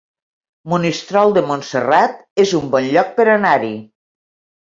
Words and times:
Monistrol 0.71 1.33
de 1.35 1.43
Montserrat 1.49 2.17
es 2.45 2.53
un 2.61 2.71
bon 2.77 2.89
lloc 2.95 3.13
per 3.19 3.27
anar-hi 3.35 3.73